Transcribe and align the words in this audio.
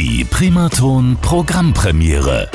Die 0.00 0.24
Primaton 0.24 1.18
Programmpremiere. 1.22 2.48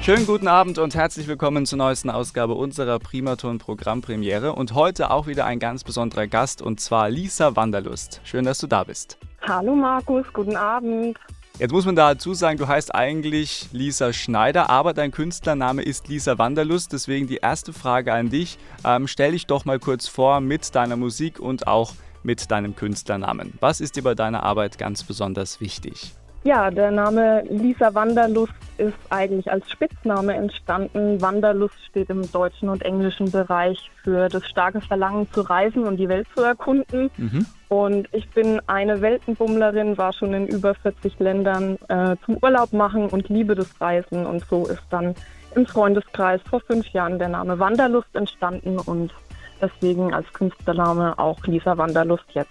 Schönen 0.00 0.24
guten 0.24 0.48
Abend 0.48 0.78
und 0.78 0.94
herzlich 0.94 1.26
willkommen 1.26 1.66
zur 1.66 1.76
neuesten 1.76 2.08
Ausgabe 2.08 2.54
unserer 2.54 2.98
Primaton 2.98 3.58
Programmpremiere 3.58 4.54
und 4.54 4.72
heute 4.72 5.10
auch 5.10 5.26
wieder 5.26 5.44
ein 5.44 5.58
ganz 5.58 5.84
besonderer 5.84 6.26
Gast 6.26 6.62
und 6.62 6.80
zwar 6.80 7.10
Lisa 7.10 7.54
Wanderlust. 7.54 8.22
Schön, 8.24 8.46
dass 8.46 8.56
du 8.56 8.66
da 8.66 8.82
bist. 8.82 9.18
Hallo 9.46 9.76
Markus, 9.76 10.24
guten 10.32 10.56
Abend. 10.56 11.18
Jetzt 11.58 11.72
muss 11.72 11.84
man 11.84 11.96
dazu 11.96 12.32
sagen, 12.32 12.56
du 12.56 12.66
heißt 12.66 12.94
eigentlich 12.94 13.68
Lisa 13.72 14.14
Schneider, 14.14 14.70
aber 14.70 14.94
dein 14.94 15.10
Künstlername 15.10 15.82
ist 15.82 16.08
Lisa 16.08 16.38
Wanderlust. 16.38 16.94
Deswegen 16.94 17.26
die 17.26 17.40
erste 17.42 17.74
Frage 17.74 18.14
an 18.14 18.30
dich. 18.30 18.56
Ähm, 18.86 19.06
stell 19.06 19.32
dich 19.32 19.46
doch 19.46 19.66
mal 19.66 19.78
kurz 19.78 20.08
vor 20.08 20.40
mit 20.40 20.74
deiner 20.74 20.96
Musik 20.96 21.40
und 21.40 21.66
auch 21.66 21.92
mit 22.22 22.50
deinem 22.50 22.74
Künstlernamen. 22.74 23.52
Was 23.60 23.82
ist 23.82 23.96
dir 23.96 24.02
bei 24.02 24.14
deiner 24.14 24.44
Arbeit 24.44 24.78
ganz 24.78 25.02
besonders 25.02 25.60
wichtig? 25.60 26.14
Ja, 26.44 26.72
der 26.72 26.90
Name 26.90 27.44
Lisa 27.48 27.94
Wanderlust 27.94 28.52
ist 28.76 28.96
eigentlich 29.10 29.50
als 29.50 29.70
Spitzname 29.70 30.34
entstanden. 30.34 31.20
Wanderlust 31.20 31.76
steht 31.88 32.10
im 32.10 32.30
deutschen 32.32 32.68
und 32.68 32.82
englischen 32.82 33.30
Bereich 33.30 33.90
für 34.02 34.28
das 34.28 34.44
starke 34.48 34.80
Verlangen 34.80 35.30
zu 35.32 35.42
reisen 35.42 35.84
und 35.84 35.98
die 35.98 36.08
Welt 36.08 36.26
zu 36.34 36.42
erkunden. 36.42 37.10
Mhm. 37.16 37.46
Und 37.68 38.08
ich 38.12 38.28
bin 38.30 38.60
eine 38.66 39.00
Weltenbummlerin, 39.00 39.96
war 39.98 40.12
schon 40.12 40.34
in 40.34 40.48
über 40.48 40.74
40 40.74 41.16
Ländern 41.20 41.78
äh, 41.88 42.16
zum 42.26 42.38
Urlaub 42.42 42.72
machen 42.72 43.08
und 43.08 43.28
liebe 43.28 43.54
das 43.54 43.80
Reisen. 43.80 44.26
Und 44.26 44.44
so 44.46 44.66
ist 44.66 44.82
dann 44.90 45.14
im 45.54 45.64
Freundeskreis 45.66 46.40
vor 46.50 46.60
fünf 46.60 46.88
Jahren 46.88 47.20
der 47.20 47.28
Name 47.28 47.60
Wanderlust 47.60 48.14
entstanden 48.14 48.78
und 48.78 49.12
deswegen 49.60 50.12
als 50.12 50.30
Künstlername 50.32 51.16
auch 51.18 51.38
Lisa 51.46 51.78
Wanderlust 51.78 52.26
jetzt. 52.32 52.50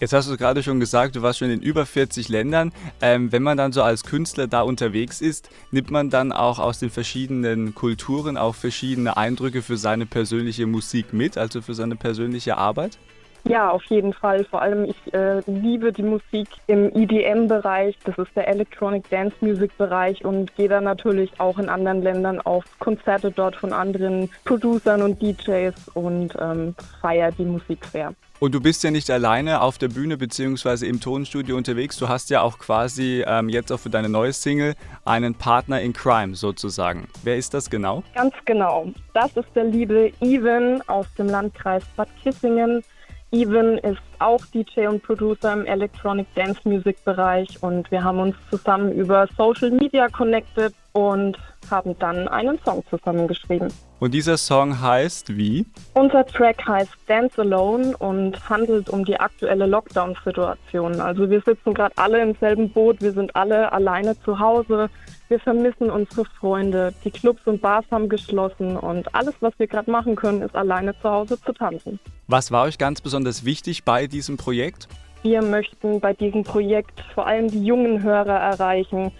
Jetzt 0.00 0.14
hast 0.14 0.30
du 0.30 0.38
gerade 0.38 0.62
schon 0.62 0.80
gesagt, 0.80 1.14
du 1.14 1.20
warst 1.20 1.40
schon 1.40 1.50
in 1.50 1.60
über 1.60 1.84
40 1.84 2.30
Ländern. 2.30 2.72
Ähm, 3.02 3.32
wenn 3.32 3.42
man 3.42 3.58
dann 3.58 3.70
so 3.72 3.82
als 3.82 4.02
Künstler 4.02 4.46
da 4.46 4.62
unterwegs 4.62 5.20
ist, 5.20 5.50
nimmt 5.72 5.90
man 5.90 6.08
dann 6.08 6.32
auch 6.32 6.58
aus 6.58 6.78
den 6.78 6.88
verschiedenen 6.88 7.74
Kulturen 7.74 8.38
auch 8.38 8.54
verschiedene 8.54 9.18
Eindrücke 9.18 9.60
für 9.60 9.76
seine 9.76 10.06
persönliche 10.06 10.66
Musik 10.66 11.12
mit, 11.12 11.36
also 11.36 11.60
für 11.60 11.74
seine 11.74 11.96
persönliche 11.96 12.56
Arbeit? 12.56 12.96
Ja, 13.44 13.68
auf 13.68 13.84
jeden 13.84 14.14
Fall. 14.14 14.44
Vor 14.44 14.62
allem, 14.62 14.84
ich 14.84 15.14
äh, 15.14 15.40
liebe 15.46 15.92
die 15.92 16.02
Musik 16.02 16.48
im 16.66 16.94
EDM-Bereich. 16.94 17.98
Das 18.04 18.16
ist 18.16 18.34
der 18.34 18.48
Electronic 18.48 19.08
Dance 19.10 19.36
Music-Bereich 19.40 20.24
und 20.24 20.56
gehe 20.56 20.68
dann 20.68 20.84
natürlich 20.84 21.38
auch 21.38 21.58
in 21.58 21.68
anderen 21.68 22.00
Ländern 22.00 22.40
auf 22.40 22.64
Konzerte 22.78 23.30
dort 23.30 23.56
von 23.56 23.74
anderen 23.74 24.30
Producern 24.46 25.02
und 25.02 25.20
DJs 25.20 25.74
und 25.92 26.34
ähm, 26.40 26.74
feiere 27.02 27.32
die 27.32 27.44
Musik 27.44 27.84
sehr. 27.84 28.14
Und 28.40 28.54
du 28.54 28.60
bist 28.62 28.82
ja 28.82 28.90
nicht 28.90 29.10
alleine 29.10 29.60
auf 29.60 29.76
der 29.76 29.88
Bühne 29.88 30.16
bzw. 30.16 30.88
im 30.88 30.98
Tonstudio 30.98 31.58
unterwegs. 31.58 31.98
Du 31.98 32.08
hast 32.08 32.30
ja 32.30 32.40
auch 32.40 32.58
quasi 32.58 33.22
ähm, 33.26 33.50
jetzt 33.50 33.70
auch 33.70 33.78
für 33.78 33.90
deine 33.90 34.08
neue 34.08 34.32
Single 34.32 34.76
einen 35.04 35.34
Partner 35.34 35.82
in 35.82 35.92
Crime 35.92 36.34
sozusagen. 36.34 37.06
Wer 37.22 37.36
ist 37.36 37.52
das 37.52 37.68
genau? 37.68 38.02
Ganz 38.14 38.32
genau. 38.46 38.90
Das 39.12 39.36
ist 39.36 39.48
der 39.54 39.64
liebe 39.64 40.10
Even 40.22 40.80
aus 40.88 41.06
dem 41.18 41.26
Landkreis 41.26 41.84
Bad 41.96 42.08
Kissingen. 42.22 42.82
Even 43.30 43.76
ist 43.78 44.00
auch 44.20 44.40
DJ 44.46 44.86
und 44.86 45.02
Producer 45.02 45.52
im 45.52 45.66
Electronic 45.66 46.26
Dance 46.34 46.60
Music 46.64 46.96
Bereich 47.04 47.62
und 47.62 47.90
wir 47.90 48.02
haben 48.02 48.20
uns 48.20 48.36
zusammen 48.48 48.90
über 48.92 49.28
Social 49.36 49.70
Media 49.70 50.08
connected 50.08 50.72
und 50.92 51.36
haben 51.70 51.96
dann 51.98 52.26
einen 52.28 52.58
Song 52.64 52.82
zusammengeschrieben. 52.90 53.68
Und 54.00 54.14
dieser 54.14 54.36
Song 54.36 54.80
heißt 54.80 55.36
wie? 55.36 55.66
Unser 55.94 56.26
Track 56.26 56.66
heißt 56.66 56.92
Dance 57.06 57.40
Alone 57.40 57.96
und 57.98 58.48
handelt 58.48 58.88
um 58.88 59.04
die 59.04 59.18
aktuelle 59.18 59.66
Lockdown-Situation. 59.66 61.00
Also 61.00 61.28
wir 61.28 61.42
sitzen 61.42 61.74
gerade 61.74 61.96
alle 61.96 62.22
im 62.22 62.34
selben 62.40 62.70
Boot, 62.70 63.00
wir 63.02 63.12
sind 63.12 63.36
alle 63.36 63.70
alleine 63.72 64.18
zu 64.22 64.38
Hause, 64.38 64.88
wir 65.28 65.38
vermissen 65.38 65.90
unsere 65.90 66.24
Freunde, 66.24 66.92
die 67.04 67.10
Clubs 67.10 67.42
und 67.44 67.62
Bars 67.62 67.84
haben 67.90 68.08
geschlossen 68.08 68.76
und 68.76 69.14
alles, 69.14 69.34
was 69.40 69.52
wir 69.58 69.68
gerade 69.68 69.90
machen 69.90 70.16
können, 70.16 70.42
ist 70.42 70.56
alleine 70.56 70.92
zu 71.00 71.08
Hause 71.08 71.40
zu 71.40 71.52
tanzen. 71.52 72.00
Was 72.26 72.50
war 72.50 72.64
euch 72.64 72.78
ganz 72.78 73.00
besonders 73.00 73.44
wichtig 73.44 73.84
bei 73.84 74.06
diesem 74.06 74.36
Projekt? 74.38 74.88
Wir 75.22 75.42
möchten 75.42 76.00
bei 76.00 76.14
diesem 76.14 76.42
Projekt 76.42 77.04
vor 77.14 77.26
allem 77.26 77.48
die 77.48 77.62
jungen 77.62 78.02
Hörer 78.02 78.40
erreichen 78.40 79.12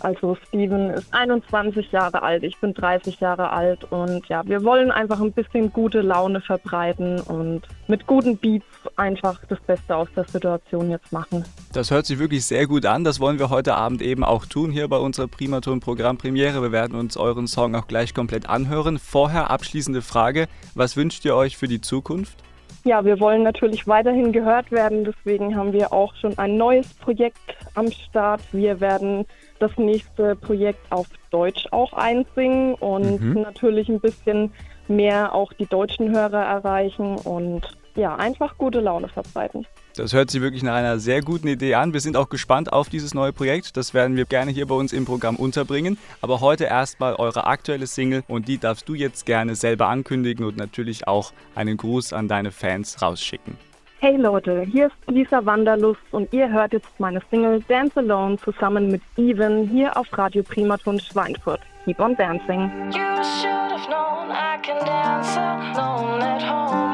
also 0.00 0.36
Steven 0.46 0.90
ist 0.90 1.12
21 1.12 1.90
Jahre 1.92 2.22
alt, 2.22 2.42
ich 2.42 2.56
bin 2.58 2.74
30 2.74 3.20
Jahre 3.20 3.50
alt 3.50 3.84
und 3.90 4.26
ja, 4.28 4.46
wir 4.46 4.64
wollen 4.64 4.90
einfach 4.90 5.20
ein 5.20 5.32
bisschen 5.32 5.72
gute 5.72 6.00
Laune 6.00 6.40
verbreiten 6.40 7.20
und 7.20 7.62
mit 7.86 8.06
guten 8.06 8.36
Beats 8.36 8.66
einfach 8.96 9.40
das 9.48 9.60
Beste 9.60 9.96
aus 9.96 10.08
der 10.14 10.24
Situation 10.24 10.90
jetzt 10.90 11.12
machen. 11.12 11.44
Das 11.72 11.90
hört 11.90 12.06
sich 12.06 12.18
wirklich 12.18 12.44
sehr 12.44 12.66
gut 12.66 12.86
an. 12.86 13.04
Das 13.04 13.20
wollen 13.20 13.38
wir 13.38 13.50
heute 13.50 13.74
Abend 13.74 14.02
eben 14.02 14.24
auch 14.24 14.46
tun 14.46 14.70
hier 14.70 14.88
bei 14.88 14.98
unserer 14.98 15.28
Primaton 15.28 15.80
Programmpremiere. 15.80 16.62
Wir 16.62 16.72
werden 16.72 16.98
uns 16.98 17.16
euren 17.16 17.46
Song 17.46 17.74
auch 17.74 17.86
gleich 17.86 18.14
komplett 18.14 18.48
anhören. 18.48 18.98
Vorher 18.98 19.50
abschließende 19.50 20.02
Frage, 20.02 20.46
was 20.74 20.96
wünscht 20.96 21.24
ihr 21.24 21.34
euch 21.34 21.56
für 21.56 21.68
die 21.68 21.80
Zukunft? 21.80 22.38
Ja, 22.84 23.04
wir 23.04 23.20
wollen 23.20 23.42
natürlich 23.42 23.86
weiterhin 23.86 24.32
gehört 24.32 24.70
werden. 24.70 25.04
Deswegen 25.04 25.56
haben 25.56 25.72
wir 25.72 25.92
auch 25.92 26.14
schon 26.16 26.38
ein 26.38 26.56
neues 26.56 26.94
Projekt 26.94 27.38
am 27.78 27.90
Start. 27.90 28.42
Wir 28.52 28.80
werden 28.80 29.24
das 29.58 29.76
nächste 29.76 30.36
Projekt 30.36 30.80
auf 30.90 31.06
Deutsch 31.30 31.66
auch 31.70 31.92
einsingen 31.92 32.74
und 32.74 33.20
mhm. 33.20 33.42
natürlich 33.42 33.88
ein 33.88 34.00
bisschen 34.00 34.52
mehr 34.88 35.34
auch 35.34 35.52
die 35.52 35.66
deutschen 35.66 36.10
Hörer 36.10 36.42
erreichen 36.42 37.16
und 37.16 37.62
ja, 37.94 38.14
einfach 38.14 38.56
gute 38.58 38.80
Laune 38.80 39.08
verbreiten. 39.08 39.66
Das 39.96 40.12
hört 40.12 40.30
sich 40.30 40.40
wirklich 40.40 40.62
nach 40.62 40.76
einer 40.76 41.00
sehr 41.00 41.22
guten 41.22 41.48
Idee 41.48 41.74
an. 41.74 41.92
Wir 41.92 42.00
sind 42.00 42.16
auch 42.16 42.28
gespannt 42.28 42.72
auf 42.72 42.88
dieses 42.88 43.14
neue 43.14 43.32
Projekt. 43.32 43.76
Das 43.76 43.94
werden 43.94 44.16
wir 44.16 44.26
gerne 44.26 44.52
hier 44.52 44.66
bei 44.66 44.76
uns 44.76 44.92
im 44.92 45.04
Programm 45.04 45.34
unterbringen. 45.34 45.98
Aber 46.20 46.40
heute 46.40 46.64
erstmal 46.64 47.16
eure 47.16 47.48
aktuelle 47.48 47.88
Single 47.88 48.22
und 48.28 48.46
die 48.46 48.58
darfst 48.58 48.88
du 48.88 48.94
jetzt 48.94 49.26
gerne 49.26 49.56
selber 49.56 49.88
ankündigen 49.88 50.46
und 50.46 50.56
natürlich 50.56 51.08
auch 51.08 51.32
einen 51.56 51.76
Gruß 51.76 52.12
an 52.12 52.28
deine 52.28 52.52
Fans 52.52 53.02
rausschicken. 53.02 53.56
Hey 54.00 54.16
Leute, 54.16 54.60
hier 54.62 54.86
ist 54.86 54.94
Lisa 55.08 55.44
Wanderlust 55.44 56.00
und 56.12 56.32
ihr 56.32 56.48
hört 56.48 56.72
jetzt 56.72 57.00
meine 57.00 57.20
Single 57.30 57.60
Dance 57.66 57.98
Alone 57.98 58.38
zusammen 58.38 58.92
mit 58.92 59.02
Even 59.16 59.66
hier 59.66 59.96
auf 59.96 60.06
Radio 60.16 60.44
Primaton 60.44 61.00
Schweinfurt. 61.00 61.58
Keep 61.84 61.98
on 61.98 62.14
dancing. 62.14 62.70
You 62.92 63.24
should 63.24 63.72
have 63.72 63.88
known 63.88 64.30
I 64.30 64.56
can 64.62 64.78
dance 64.86 65.36
alone 65.36 66.22
at 66.22 66.40
home. 66.40 66.87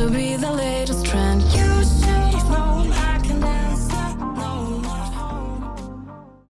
to 0.00 0.08
be 0.08 0.34
the 0.36 0.50
lady. 0.50 0.89